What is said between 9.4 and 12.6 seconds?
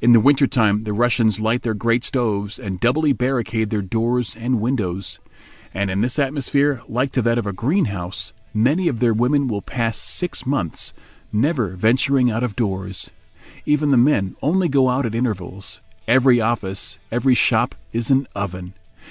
will pass six months, never venturing out of